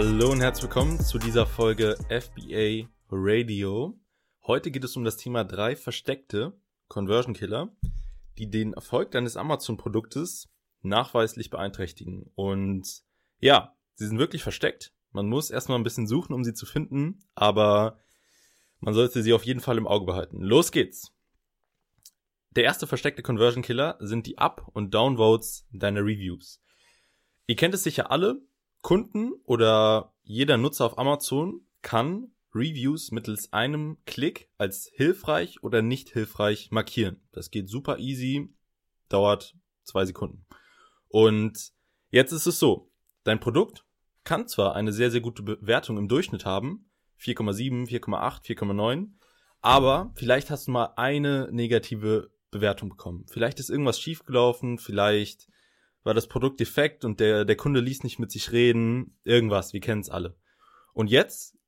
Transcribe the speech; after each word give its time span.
Hallo 0.00 0.30
und 0.30 0.40
herzlich 0.40 0.62
willkommen 0.62 1.00
zu 1.00 1.18
dieser 1.18 1.44
Folge 1.44 1.96
FBA 2.08 2.88
Radio. 3.10 3.98
Heute 4.46 4.70
geht 4.70 4.84
es 4.84 4.94
um 4.94 5.02
das 5.02 5.16
Thema 5.16 5.42
drei 5.42 5.74
versteckte 5.74 6.56
Conversion 6.86 7.34
Killer, 7.34 7.76
die 8.38 8.48
den 8.48 8.74
Erfolg 8.74 9.10
deines 9.10 9.36
Amazon-Produktes 9.36 10.48
nachweislich 10.82 11.50
beeinträchtigen. 11.50 12.30
Und 12.36 13.02
ja, 13.40 13.76
sie 13.94 14.06
sind 14.06 14.20
wirklich 14.20 14.44
versteckt. 14.44 14.92
Man 15.10 15.28
muss 15.28 15.50
erstmal 15.50 15.80
ein 15.80 15.82
bisschen 15.82 16.06
suchen, 16.06 16.32
um 16.32 16.44
sie 16.44 16.54
zu 16.54 16.64
finden, 16.64 17.24
aber 17.34 17.98
man 18.78 18.94
sollte 18.94 19.24
sie 19.24 19.32
auf 19.32 19.42
jeden 19.42 19.58
Fall 19.58 19.78
im 19.78 19.88
Auge 19.88 20.06
behalten. 20.06 20.40
Los 20.40 20.70
geht's! 20.70 21.12
Der 22.52 22.62
erste 22.62 22.86
versteckte 22.86 23.24
Conversion 23.24 23.64
Killer 23.64 23.96
sind 23.98 24.28
die 24.28 24.38
Up- 24.38 24.70
und 24.74 24.94
Downvotes 24.94 25.66
deiner 25.72 26.02
Reviews. 26.02 26.62
Ihr 27.48 27.56
kennt 27.56 27.74
es 27.74 27.82
sicher 27.82 28.12
alle. 28.12 28.40
Kunden 28.82 29.32
oder 29.44 30.14
jeder 30.22 30.56
Nutzer 30.56 30.86
auf 30.86 30.98
Amazon 30.98 31.66
kann 31.82 32.32
Reviews 32.54 33.10
mittels 33.10 33.52
einem 33.52 33.98
Klick 34.06 34.50
als 34.58 34.90
hilfreich 34.92 35.62
oder 35.62 35.82
nicht 35.82 36.10
hilfreich 36.10 36.70
markieren. 36.70 37.20
Das 37.32 37.50
geht 37.50 37.68
super 37.68 37.98
easy, 37.98 38.54
dauert 39.08 39.54
zwei 39.84 40.04
Sekunden. 40.04 40.46
Und 41.08 41.72
jetzt 42.10 42.32
ist 42.32 42.46
es 42.46 42.58
so, 42.58 42.90
dein 43.24 43.40
Produkt 43.40 43.84
kann 44.24 44.48
zwar 44.48 44.74
eine 44.74 44.92
sehr, 44.92 45.10
sehr 45.10 45.20
gute 45.20 45.42
Bewertung 45.42 45.96
im 45.96 46.08
Durchschnitt 46.08 46.44
haben, 46.44 46.90
4,7, 47.20 47.88
4,8, 47.88 48.44
4,9, 48.44 49.08
aber 49.60 50.12
vielleicht 50.14 50.50
hast 50.50 50.68
du 50.68 50.72
mal 50.72 50.92
eine 50.96 51.48
negative 51.50 52.30
Bewertung 52.50 52.90
bekommen. 52.90 53.26
Vielleicht 53.28 53.58
ist 53.60 53.70
irgendwas 53.70 54.00
schiefgelaufen, 54.00 54.78
vielleicht 54.78 55.48
war 56.08 56.14
das 56.14 56.26
Produkt 56.26 56.58
defekt 56.58 57.04
und 57.04 57.20
der, 57.20 57.44
der 57.44 57.56
Kunde 57.56 57.80
ließ 57.80 58.02
nicht 58.02 58.18
mit 58.18 58.32
sich 58.32 58.50
reden, 58.50 59.18
irgendwas, 59.24 59.74
wir 59.74 59.80
kennen 59.80 60.00
es 60.00 60.08
alle. 60.08 60.38
Und 60.94 61.10
jetzt 61.10 61.58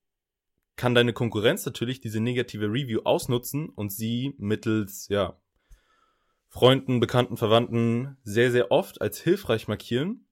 kann 0.76 0.94
deine 0.94 1.12
Konkurrenz 1.12 1.66
natürlich 1.66 2.00
diese 2.00 2.20
negative 2.20 2.64
Review 2.64 3.02
ausnutzen 3.04 3.68
und 3.68 3.92
sie 3.92 4.34
mittels, 4.38 5.08
ja, 5.08 5.38
Freunden, 6.48 7.00
Bekannten, 7.00 7.36
Verwandten 7.36 8.16
sehr, 8.24 8.50
sehr 8.50 8.72
oft 8.72 9.02
als 9.02 9.20
hilfreich 9.20 9.68
markieren. 9.68 10.26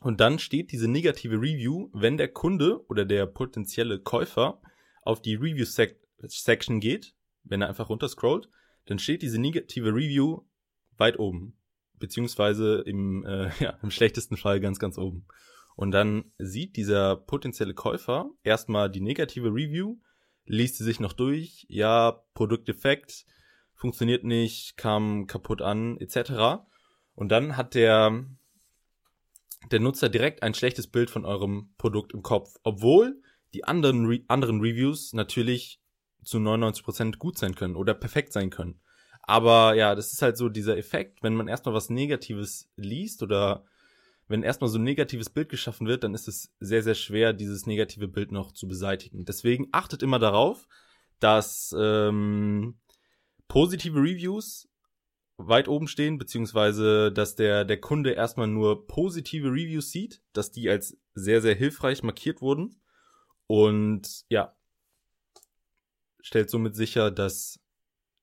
Und 0.00 0.20
dann 0.20 0.40
steht 0.40 0.72
diese 0.72 0.88
negative 0.88 1.36
Review, 1.36 1.88
wenn 1.92 2.16
der 2.16 2.32
Kunde 2.32 2.84
oder 2.88 3.04
der 3.04 3.26
potenzielle 3.26 4.00
Käufer 4.00 4.60
auf 5.02 5.22
die 5.22 5.36
Review-Section 5.36 6.80
geht, 6.80 7.14
wenn 7.44 7.62
er 7.62 7.68
einfach 7.68 7.90
runterscrollt, 7.90 8.48
dann 8.86 8.98
steht 8.98 9.22
diese 9.22 9.40
negative 9.40 9.90
Review 9.94 10.40
weit 10.96 11.20
oben. 11.20 11.59
Beziehungsweise 12.00 12.82
im, 12.84 13.24
äh, 13.24 13.50
ja, 13.60 13.78
im 13.82 13.92
schlechtesten 13.92 14.36
Fall 14.36 14.58
ganz, 14.58 14.80
ganz 14.80 14.98
oben. 14.98 15.26
Und 15.76 15.92
dann 15.92 16.32
sieht 16.38 16.76
dieser 16.76 17.16
potenzielle 17.16 17.74
Käufer 17.74 18.28
erstmal 18.42 18.90
die 18.90 19.00
negative 19.00 19.48
Review, 19.48 19.98
liest 20.44 20.76
sie 20.76 20.84
sich 20.84 20.98
noch 20.98 21.12
durch, 21.12 21.64
ja, 21.68 22.24
Produktdefekt, 22.34 23.24
funktioniert 23.74 24.24
nicht, 24.24 24.76
kam 24.76 25.26
kaputt 25.26 25.62
an, 25.62 25.96
etc. 25.98 26.62
Und 27.14 27.30
dann 27.30 27.56
hat 27.56 27.74
der, 27.74 28.26
der 29.70 29.80
Nutzer 29.80 30.08
direkt 30.08 30.42
ein 30.42 30.54
schlechtes 30.54 30.86
Bild 30.86 31.08
von 31.08 31.24
eurem 31.24 31.72
Produkt 31.78 32.12
im 32.12 32.22
Kopf, 32.22 32.56
obwohl 32.62 33.22
die 33.54 33.64
anderen, 33.64 34.06
Re 34.06 34.20
anderen 34.28 34.60
Reviews 34.60 35.12
natürlich 35.12 35.80
zu 36.22 36.38
99% 36.38 37.16
gut 37.16 37.38
sein 37.38 37.54
können 37.54 37.76
oder 37.76 37.94
perfekt 37.94 38.32
sein 38.32 38.50
können. 38.50 38.80
Aber 39.30 39.74
ja, 39.76 39.94
das 39.94 40.12
ist 40.12 40.22
halt 40.22 40.36
so 40.36 40.48
dieser 40.48 40.76
Effekt, 40.76 41.22
wenn 41.22 41.36
man 41.36 41.46
erstmal 41.46 41.72
was 41.72 41.88
Negatives 41.88 42.68
liest 42.74 43.22
oder 43.22 43.64
wenn 44.26 44.42
erstmal 44.42 44.68
so 44.68 44.76
ein 44.76 44.82
negatives 44.82 45.30
Bild 45.30 45.48
geschaffen 45.48 45.86
wird, 45.86 46.02
dann 46.02 46.14
ist 46.14 46.26
es 46.26 46.52
sehr, 46.58 46.82
sehr 46.82 46.96
schwer, 46.96 47.32
dieses 47.32 47.64
negative 47.64 48.08
Bild 48.08 48.32
noch 48.32 48.50
zu 48.50 48.66
beseitigen. 48.66 49.24
Deswegen 49.24 49.68
achtet 49.70 50.02
immer 50.02 50.18
darauf, 50.18 50.66
dass 51.20 51.72
ähm, 51.78 52.80
positive 53.46 54.00
Reviews 54.00 54.68
weit 55.36 55.68
oben 55.68 55.86
stehen, 55.86 56.18
beziehungsweise 56.18 57.12
dass 57.12 57.36
der, 57.36 57.64
der 57.64 57.80
Kunde 57.80 58.10
erstmal 58.10 58.48
nur 58.48 58.88
positive 58.88 59.46
Reviews 59.46 59.92
sieht, 59.92 60.22
dass 60.32 60.50
die 60.50 60.68
als 60.68 60.98
sehr, 61.14 61.40
sehr 61.40 61.54
hilfreich 61.54 62.02
markiert 62.02 62.42
wurden. 62.42 62.82
Und 63.46 64.24
ja, 64.28 64.56
stellt 66.20 66.50
somit 66.50 66.74
sicher, 66.74 67.12
dass 67.12 67.59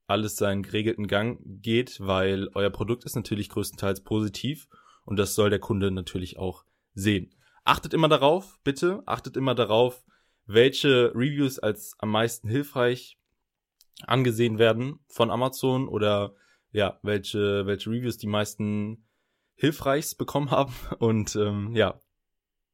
alles 0.07 0.37
seinen 0.37 0.63
geregelten 0.63 1.07
Gang 1.07 1.39
geht, 1.43 1.99
weil 1.99 2.49
euer 2.55 2.69
Produkt 2.69 3.03
ist 3.03 3.15
natürlich 3.15 3.49
größtenteils 3.49 4.01
positiv 4.03 4.67
und 5.05 5.17
das 5.17 5.35
soll 5.35 5.49
der 5.49 5.59
Kunde 5.59 5.91
natürlich 5.91 6.37
auch 6.39 6.65
sehen. 6.93 7.35
Achtet 7.63 7.93
immer 7.93 8.07
darauf, 8.07 8.59
bitte, 8.63 9.03
achtet 9.05 9.35
immer 9.35 9.53
darauf, 9.53 10.05
welche 10.45 11.11
Reviews 11.13 11.59
als 11.59 11.95
am 11.99 12.09
meisten 12.09 12.47
hilfreich 12.47 13.19
angesehen 14.05 14.57
werden 14.57 14.99
von 15.07 15.29
Amazon 15.29 15.87
oder 15.87 16.33
ja, 16.71 16.99
welche, 17.03 17.65
welche 17.65 17.89
Reviews 17.89 18.17
die 18.17 18.27
meisten 18.27 19.05
hilfreichs 19.55 20.15
bekommen 20.15 20.51
haben 20.51 20.73
und 20.99 21.35
ähm, 21.35 21.75
ja, 21.75 21.99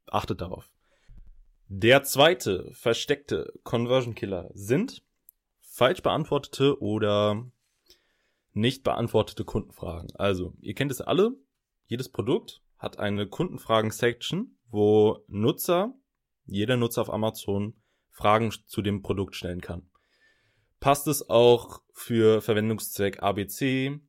achtet 0.07 0.41
darauf. 0.41 0.69
Der 1.67 2.03
zweite 2.03 2.69
versteckte 2.73 3.51
Conversion 3.63 4.13
Killer 4.13 4.51
sind 4.53 5.03
falsch 5.73 6.03
beantwortete 6.03 6.79
oder 6.81 7.49
nicht 8.51 8.83
beantwortete 8.83 9.43
Kundenfragen. 9.43 10.15
Also, 10.15 10.53
ihr 10.61 10.75
kennt 10.75 10.91
es 10.91 11.01
alle, 11.01 11.31
jedes 11.87 12.09
Produkt 12.09 12.61
hat 12.77 12.99
eine 12.99 13.27
Kundenfragen-Section, 13.27 14.55
wo 14.69 15.23
Nutzer, 15.27 15.95
jeder 16.45 16.77
Nutzer 16.77 17.01
auf 17.01 17.11
Amazon 17.11 17.73
Fragen 18.11 18.51
zu 18.67 18.83
dem 18.83 19.01
Produkt 19.01 19.35
stellen 19.35 19.61
kann. 19.61 19.89
Passt 20.79 21.07
es 21.07 21.27
auch 21.27 21.81
für 21.91 22.41
Verwendungszweck 22.41 23.23
ABC? 23.23 23.99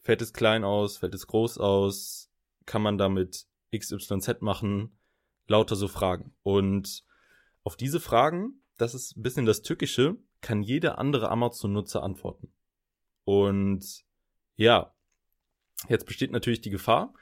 Fällt 0.00 0.22
es 0.22 0.32
klein 0.32 0.64
aus? 0.64 0.98
Fällt 0.98 1.14
es 1.14 1.28
groß 1.28 1.58
aus? 1.58 2.32
Kann 2.64 2.82
man 2.82 2.98
damit 2.98 3.46
XYZ 3.72 4.40
machen? 4.40 4.98
Lauter 5.46 5.76
so 5.76 5.86
Fragen. 5.86 6.34
Und 6.42 7.04
auf 7.62 7.76
diese 7.76 8.00
Fragen, 8.00 8.64
das 8.76 8.94
ist 8.94 9.16
ein 9.16 9.22
bisschen 9.22 9.46
das 9.46 9.62
Tückische, 9.62 10.16
kann 10.40 10.62
jeder 10.62 10.98
andere 10.98 11.30
Amazon-Nutzer 11.30 12.02
antworten. 12.02 12.52
Und 13.24 14.04
ja, 14.56 14.94
jetzt 15.88 16.06
besteht 16.06 16.32
natürlich 16.32 16.60
die 16.60 16.70
Gefahr, 16.70 17.14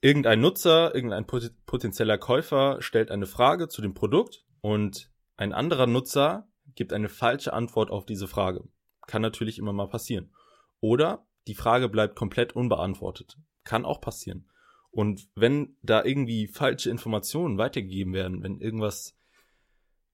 irgendein 0.00 0.40
Nutzer, 0.40 0.94
irgendein 0.94 1.26
potenzieller 1.26 2.18
Käufer 2.18 2.80
stellt 2.80 3.10
eine 3.10 3.26
Frage 3.26 3.68
zu 3.68 3.82
dem 3.82 3.94
Produkt 3.94 4.44
und 4.60 5.10
ein 5.36 5.52
anderer 5.52 5.86
Nutzer 5.86 6.48
gibt 6.74 6.92
eine 6.92 7.08
falsche 7.08 7.52
Antwort 7.52 7.90
auf 7.90 8.06
diese 8.06 8.28
Frage. 8.28 8.68
Kann 9.06 9.22
natürlich 9.22 9.58
immer 9.58 9.72
mal 9.72 9.88
passieren. 9.88 10.32
Oder 10.80 11.26
die 11.46 11.54
Frage 11.54 11.88
bleibt 11.88 12.16
komplett 12.16 12.54
unbeantwortet. 12.54 13.36
Kann 13.64 13.84
auch 13.84 14.00
passieren. 14.00 14.48
Und 14.90 15.28
wenn 15.34 15.76
da 15.82 16.04
irgendwie 16.04 16.48
falsche 16.48 16.90
Informationen 16.90 17.58
weitergegeben 17.58 18.14
werden, 18.14 18.42
wenn 18.42 18.60
irgendwas 18.60 19.16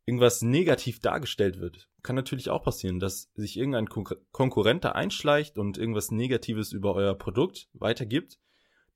irgendwas 0.04 0.42
negativ 0.42 1.00
dargestellt 1.00 1.60
wird. 1.60 1.88
Kann 2.02 2.16
natürlich 2.16 2.50
auch 2.50 2.64
passieren, 2.64 2.98
dass 2.98 3.30
sich 3.34 3.56
irgendein 3.56 3.88
Kon 3.88 4.06
Konkurrent 4.32 4.84
da 4.84 4.92
einschleicht 4.92 5.58
und 5.58 5.78
irgendwas 5.78 6.10
Negatives 6.10 6.72
über 6.72 6.94
euer 6.94 7.14
Produkt 7.14 7.68
weitergibt, 7.72 8.40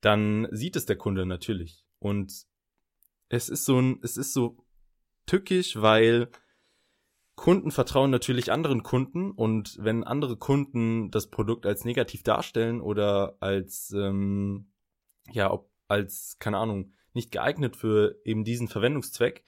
dann 0.01 0.47
sieht 0.51 0.75
es 0.75 0.85
der 0.85 0.97
Kunde 0.97 1.25
natürlich. 1.25 1.85
Und 1.99 2.45
es 3.29 3.49
ist 3.49 3.65
so 3.65 3.79
ein, 3.79 3.99
es 4.03 4.17
ist 4.17 4.33
so 4.33 4.57
tückisch, 5.25 5.81
weil 5.81 6.29
Kunden 7.35 7.71
vertrauen 7.71 8.09
natürlich 8.09 8.51
anderen 8.51 8.83
Kunden 8.83 9.31
und 9.31 9.77
wenn 9.79 10.03
andere 10.03 10.37
Kunden 10.37 11.11
das 11.11 11.29
Produkt 11.29 11.65
als 11.65 11.85
negativ 11.85 12.23
darstellen 12.23 12.81
oder 12.81 13.37
als 13.39 13.91
ähm, 13.95 14.71
ja, 15.31 15.51
ob 15.51 15.69
als 15.87 16.37
keine 16.39 16.57
Ahnung 16.57 16.93
nicht 17.13 17.31
geeignet 17.31 17.75
für 17.75 18.19
eben 18.25 18.43
diesen 18.43 18.67
Verwendungszweck, 18.67 19.43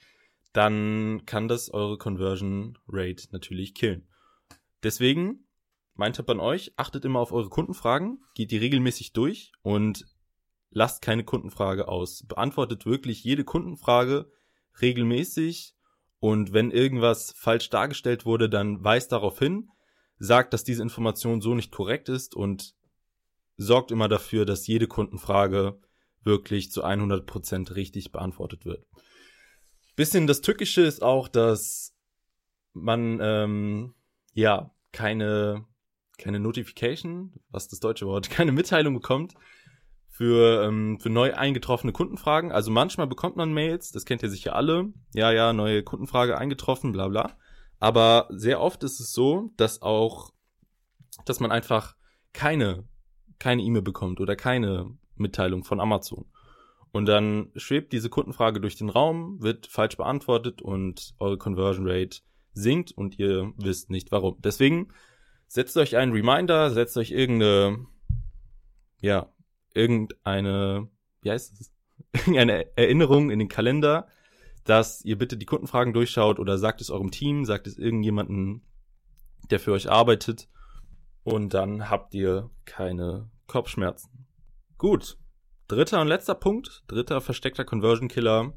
dann 0.52 1.22
kann 1.26 1.48
das 1.48 1.70
eure 1.70 1.98
Conversion 1.98 2.78
Rate 2.88 3.28
natürlich 3.32 3.74
killen. 3.74 4.08
Deswegen, 4.82 5.46
mein 5.94 6.12
Tipp 6.12 6.28
an 6.30 6.40
euch, 6.40 6.72
achtet 6.76 7.04
immer 7.04 7.20
auf 7.20 7.32
eure 7.32 7.50
Kundenfragen, 7.50 8.22
geht 8.34 8.50
die 8.50 8.56
regelmäßig 8.56 9.12
durch 9.12 9.52
und 9.62 10.06
lasst 10.70 11.02
keine 11.02 11.24
Kundenfrage 11.24 11.88
aus. 11.88 12.24
Beantwortet 12.26 12.86
wirklich 12.86 13.22
jede 13.22 13.44
Kundenfrage 13.44 14.30
regelmäßig 14.80 15.74
und 16.18 16.52
wenn 16.52 16.70
irgendwas 16.70 17.32
falsch 17.36 17.70
dargestellt 17.70 18.24
wurde, 18.24 18.48
dann 18.48 18.82
weist 18.84 19.12
darauf 19.12 19.38
hin, 19.38 19.70
sagt, 20.18 20.52
dass 20.52 20.64
diese 20.64 20.82
Information 20.82 21.40
so 21.40 21.54
nicht 21.54 21.72
korrekt 21.72 22.08
ist 22.08 22.34
und 22.34 22.74
sorgt 23.56 23.90
immer 23.90 24.08
dafür, 24.08 24.44
dass 24.44 24.66
jede 24.66 24.86
Kundenfrage 24.86 25.80
wirklich 26.22 26.70
zu 26.70 26.84
100% 26.84 27.74
richtig 27.74 28.12
beantwortet 28.12 28.64
wird. 28.64 28.86
Bisschen 30.00 30.26
das 30.26 30.40
Tückische 30.40 30.80
ist 30.80 31.02
auch, 31.02 31.28
dass 31.28 31.94
man 32.72 33.18
ähm, 33.20 33.92
ja 34.32 34.74
keine 34.92 35.66
keine 36.16 36.40
Notification, 36.40 37.34
was 37.50 37.68
das 37.68 37.80
deutsche 37.80 38.06
Wort, 38.06 38.30
keine 38.30 38.50
Mitteilung 38.50 38.94
bekommt 38.94 39.34
für, 40.08 40.64
ähm, 40.64 40.98
für 41.00 41.10
neu 41.10 41.34
eingetroffene 41.34 41.92
Kundenfragen. 41.92 42.50
Also 42.50 42.70
manchmal 42.70 43.08
bekommt 43.08 43.36
man 43.36 43.52
Mails, 43.52 43.92
das 43.92 44.06
kennt 44.06 44.22
ihr 44.22 44.30
sicher 44.30 44.56
alle. 44.56 44.90
Ja, 45.12 45.32
ja, 45.32 45.52
neue 45.52 45.82
Kundenfrage 45.82 46.38
eingetroffen, 46.38 46.92
bla 46.92 47.08
bla. 47.08 47.36
Aber 47.78 48.26
sehr 48.30 48.62
oft 48.62 48.82
ist 48.84 49.00
es 49.00 49.12
so, 49.12 49.52
dass 49.58 49.82
auch, 49.82 50.32
dass 51.26 51.40
man 51.40 51.52
einfach 51.52 51.94
keine, 52.32 52.88
keine 53.38 53.60
E-Mail 53.60 53.82
bekommt 53.82 54.18
oder 54.18 54.34
keine 54.34 54.96
Mitteilung 55.16 55.62
von 55.62 55.78
Amazon. 55.78 56.24
Und 56.92 57.06
dann 57.06 57.50
schwebt 57.54 57.92
diese 57.92 58.10
Kundenfrage 58.10 58.60
durch 58.60 58.76
den 58.76 58.88
Raum, 58.88 59.40
wird 59.40 59.66
falsch 59.66 59.96
beantwortet 59.96 60.60
und 60.60 61.14
eure 61.18 61.38
Conversion 61.38 61.88
Rate 61.88 62.20
sinkt 62.52 62.92
und 62.92 63.18
ihr 63.18 63.52
wisst 63.56 63.90
nicht 63.90 64.10
warum. 64.10 64.36
Deswegen 64.40 64.88
setzt 65.46 65.76
euch 65.76 65.96
einen 65.96 66.12
Reminder, 66.12 66.70
setzt 66.70 66.96
euch 66.96 67.12
irgendeine, 67.12 67.86
ja, 69.00 69.32
irgendeine, 69.74 70.88
wie 71.22 71.30
heißt 71.30 71.60
es? 71.60 71.72
Irgendeine 72.26 72.76
Erinnerung 72.76 73.30
in 73.30 73.38
den 73.38 73.48
Kalender, 73.48 74.08
dass 74.64 75.04
ihr 75.04 75.16
bitte 75.16 75.36
die 75.36 75.46
Kundenfragen 75.46 75.92
durchschaut 75.92 76.40
oder 76.40 76.58
sagt 76.58 76.80
es 76.80 76.90
eurem 76.90 77.12
Team, 77.12 77.44
sagt 77.44 77.68
es 77.68 77.78
irgendjemanden, 77.78 78.62
der 79.50 79.60
für 79.60 79.72
euch 79.72 79.88
arbeitet 79.88 80.48
und 81.22 81.54
dann 81.54 81.88
habt 81.88 82.14
ihr 82.14 82.50
keine 82.64 83.30
Kopfschmerzen. 83.46 84.26
Gut. 84.76 85.19
Dritter 85.70 86.00
und 86.00 86.08
letzter 86.08 86.34
Punkt, 86.34 86.82
dritter 86.88 87.20
versteckter 87.20 87.64
Conversion 87.64 88.08
Killer. 88.08 88.54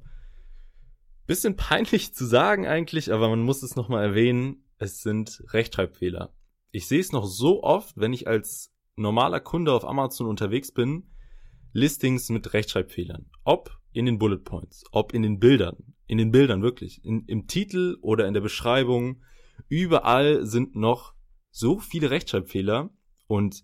Bisschen 1.27 1.55
peinlich 1.55 2.15
zu 2.15 2.25
sagen 2.25 2.65
eigentlich, 2.65 3.13
aber 3.13 3.29
man 3.29 3.43
muss 3.43 3.61
es 3.61 3.75
nochmal 3.75 4.03
erwähnen. 4.03 4.65
Es 4.79 5.03
sind 5.03 5.43
Rechtschreibfehler. 5.49 6.33
Ich 6.71 6.87
sehe 6.87 6.99
es 6.99 7.11
noch 7.11 7.25
so 7.25 7.61
oft, 7.61 7.95
wenn 7.97 8.13
ich 8.13 8.27
als 8.27 8.73
normaler 8.95 9.41
Kunde 9.41 9.73
auf 9.73 9.85
Amazon 9.85 10.25
unterwegs 10.25 10.71
bin, 10.71 11.11
Listings 11.71 12.29
mit 12.29 12.51
Rechtschreibfehlern. 12.51 13.29
Ob 13.43 13.77
in 13.91 14.07
den 14.07 14.17
Bullet 14.17 14.39
Points, 14.39 14.83
ob 14.91 15.13
in 15.13 15.21
den 15.21 15.37
Bildern, 15.37 15.93
in 16.07 16.17
den 16.17 16.31
Bildern 16.31 16.63
wirklich, 16.63 17.05
in, 17.05 17.25
im 17.27 17.45
Titel 17.45 17.99
oder 18.01 18.27
in 18.27 18.33
der 18.33 18.41
Beschreibung. 18.41 19.21
Überall 19.69 20.47
sind 20.47 20.75
noch 20.75 21.13
so 21.51 21.77
viele 21.77 22.09
Rechtschreibfehler 22.09 22.89
und 23.27 23.61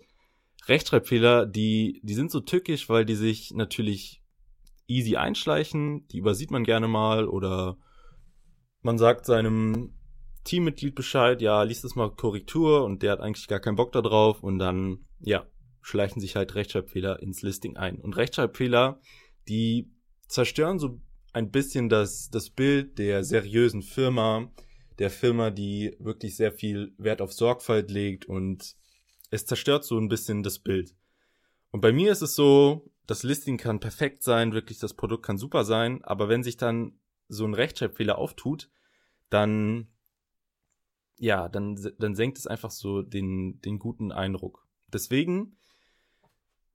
Rechtschreibfehler, 0.69 1.45
die, 1.45 1.99
die 2.03 2.13
sind 2.13 2.31
so 2.31 2.39
tückisch, 2.39 2.89
weil 2.89 3.05
die 3.05 3.15
sich 3.15 3.51
natürlich 3.53 4.21
easy 4.87 5.15
einschleichen, 5.15 6.07
die 6.07 6.17
übersieht 6.17 6.51
man 6.51 6.63
gerne 6.63 6.87
mal 6.87 7.27
oder 7.27 7.77
man 8.81 8.97
sagt 8.97 9.25
seinem 9.25 9.93
Teammitglied 10.43 10.95
Bescheid, 10.95 11.41
ja, 11.41 11.63
liest 11.63 11.83
es 11.83 11.95
mal 11.95 12.11
Korrektur 12.11 12.83
und 12.85 13.03
der 13.03 13.11
hat 13.11 13.19
eigentlich 13.19 13.47
gar 13.47 13.59
keinen 13.59 13.75
Bock 13.75 13.91
da 13.91 14.01
drauf 14.01 14.41
und 14.41 14.57
dann, 14.57 15.05
ja, 15.19 15.45
schleichen 15.81 16.21
sich 16.21 16.35
halt 16.35 16.55
Rechtschreibfehler 16.55 17.21
ins 17.21 17.41
Listing 17.41 17.77
ein. 17.77 17.99
Und 17.99 18.17
Rechtschreibfehler, 18.17 18.99
die 19.47 19.91
zerstören 20.27 20.79
so 20.79 21.01
ein 21.33 21.51
bisschen 21.51 21.89
das, 21.89 22.29
das 22.29 22.49
Bild 22.49 22.97
der 22.97 23.23
seriösen 23.23 23.81
Firma, 23.81 24.51
der 24.97 25.09
Firma, 25.09 25.51
die 25.51 25.95
wirklich 25.99 26.35
sehr 26.35 26.51
viel 26.51 26.93
Wert 26.97 27.21
auf 27.21 27.33
Sorgfalt 27.33 27.91
legt 27.91 28.25
und 28.25 28.75
es 29.29 29.45
zerstört 29.45 29.83
so 29.83 29.97
ein 29.97 30.09
bisschen 30.09 30.43
das 30.43 30.59
Bild. 30.59 30.95
Und 31.71 31.81
bei 31.81 31.91
mir 31.91 32.11
ist 32.11 32.21
es 32.21 32.35
so, 32.35 32.89
das 33.05 33.23
Listing 33.23 33.57
kann 33.57 33.79
perfekt 33.79 34.23
sein, 34.23 34.53
wirklich 34.53 34.79
das 34.79 34.93
Produkt 34.93 35.25
kann 35.25 35.37
super 35.37 35.63
sein, 35.63 36.03
aber 36.03 36.29
wenn 36.29 36.43
sich 36.43 36.57
dann 36.57 36.99
so 37.27 37.45
ein 37.45 37.53
Rechtschreibfehler 37.53 38.17
auftut, 38.17 38.69
dann 39.29 39.87
ja, 41.19 41.49
dann, 41.49 41.77
dann 41.99 42.15
senkt 42.15 42.37
es 42.37 42.47
einfach 42.47 42.71
so 42.71 43.01
den, 43.01 43.59
den 43.61 43.77
guten 43.77 44.11
Eindruck. 44.11 44.65
Deswegen 44.91 45.57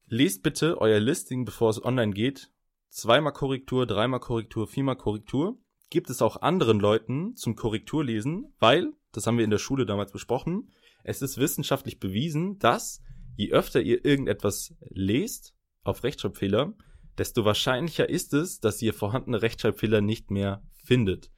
lest 0.07 0.43
bitte 0.43 0.81
euer 0.81 1.01
Listing, 1.01 1.45
bevor 1.45 1.71
es 1.71 1.83
online 1.83 2.13
geht. 2.13 2.51
Zweimal 2.91 3.33
Korrektur, 3.33 3.87
dreimal 3.87 4.21
Korrektur, 4.21 4.69
viermal 4.69 4.97
Korrektur. 4.97 5.59
Gibt 5.91 6.11
es 6.11 6.23
auch 6.23 6.43
anderen 6.43 6.79
Leuten 6.79 7.35
zum 7.37 7.57
Korrekturlesen, 7.57 8.55
weil, 8.59 8.93
das 9.13 9.27
haben 9.27 9.39
wir 9.39 9.45
in 9.45 9.51
der 9.51 9.59
Schule 9.59 9.87
damals 9.87 10.13
besprochen, 10.13 10.71
es 11.05 11.23
ist 11.23 11.39
wissenschaftlich 11.39 12.01
bewiesen, 12.01 12.59
dass 12.59 13.01
je 13.37 13.53
öfter 13.53 13.81
ihr 13.81 14.05
irgendetwas 14.05 14.75
lest 14.91 15.55
auf 15.85 16.03
Rechtschreibfehler, 16.03 16.75
desto 17.17 17.45
wahrscheinlicher 17.45 18.09
ist 18.09 18.35
es, 18.35 18.59
dass 18.59 18.83
ihr 18.83 18.93
vorhandene 18.93 19.43
Rechtschreibfehler 19.43 20.01
nicht 20.01 20.31
mehr 20.31 20.63
findet 20.83 21.31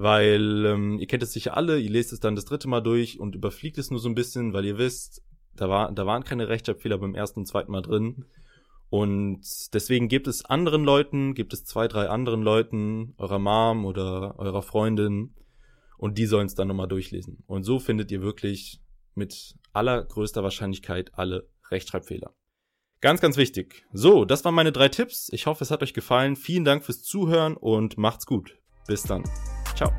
weil 0.00 0.64
ähm, 0.64 0.98
ihr 0.98 1.06
kennt 1.06 1.22
es 1.22 1.34
sicher 1.34 1.58
alle, 1.58 1.78
ihr 1.78 1.90
lest 1.90 2.14
es 2.14 2.20
dann 2.20 2.34
das 2.34 2.46
dritte 2.46 2.68
Mal 2.68 2.80
durch 2.80 3.20
und 3.20 3.34
überfliegt 3.34 3.76
es 3.76 3.90
nur 3.90 4.00
so 4.00 4.08
ein 4.08 4.14
bisschen, 4.14 4.54
weil 4.54 4.64
ihr 4.64 4.78
wisst, 4.78 5.22
da, 5.54 5.68
war, 5.68 5.92
da 5.92 6.06
waren 6.06 6.24
keine 6.24 6.48
Rechtschreibfehler 6.48 6.96
beim 6.96 7.14
ersten 7.14 7.40
und 7.40 7.46
zweiten 7.46 7.70
Mal 7.70 7.82
drin. 7.82 8.24
Und 8.88 9.42
deswegen 9.74 10.08
gibt 10.08 10.26
es 10.26 10.42
anderen 10.42 10.84
Leuten, 10.84 11.34
gibt 11.34 11.52
es 11.52 11.66
zwei, 11.66 11.86
drei 11.86 12.08
anderen 12.08 12.40
Leuten, 12.40 13.12
eurer 13.18 13.38
Mom 13.38 13.84
oder 13.84 14.38
eurer 14.38 14.62
Freundin, 14.62 15.34
und 15.98 16.16
die 16.16 16.24
sollen 16.24 16.46
es 16.46 16.54
dann 16.54 16.68
nochmal 16.68 16.88
durchlesen. 16.88 17.44
Und 17.46 17.64
so 17.64 17.78
findet 17.78 18.10
ihr 18.10 18.22
wirklich 18.22 18.80
mit 19.14 19.54
allergrößter 19.72 20.42
Wahrscheinlichkeit 20.42 21.10
alle 21.14 21.48
Rechtschreibfehler. 21.70 22.34
Ganz, 23.00 23.20
ganz 23.20 23.36
wichtig. 23.36 23.86
So, 23.92 24.24
das 24.24 24.44
waren 24.44 24.54
meine 24.54 24.72
drei 24.72 24.88
Tipps. 24.88 25.30
Ich 25.32 25.46
hoffe, 25.46 25.64
es 25.64 25.70
hat 25.70 25.82
euch 25.82 25.94
gefallen. 25.94 26.36
Vielen 26.36 26.64
Dank 26.64 26.84
fürs 26.84 27.02
Zuhören 27.02 27.56
und 27.56 27.96
macht's 27.96 28.26
gut. 28.26 28.58
Bis 28.86 29.02
dann. 29.02 29.24
Ciao. 29.74 29.90